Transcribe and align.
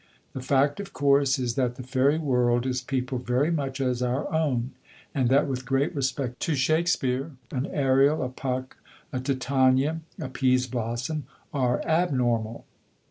The 0.33 0.41
fact, 0.41 0.79
of 0.79 0.93
course, 0.93 1.37
is 1.37 1.53
that 1.53 1.75
the 1.75 1.83
fairy 1.83 2.17
world 2.17 2.65
is 2.65 2.81
peopled 2.81 3.27
very 3.27 3.51
much 3.51 3.79
as 3.79 4.01
our 4.01 4.27
own, 4.33 4.71
and 5.13 5.29
that, 5.29 5.45
with 5.47 5.63
great 5.63 5.93
respect 5.93 6.39
to 6.39 6.55
Shakespeare, 6.55 7.33
an 7.51 7.67
Ariel, 7.67 8.23
a 8.23 8.29
Puck, 8.29 8.77
a 9.13 9.19
Titania, 9.19 9.99
a 10.19 10.27
Peas 10.27 10.65
blossom 10.65 11.27
are 11.53 11.83
abnormal. 11.85 12.65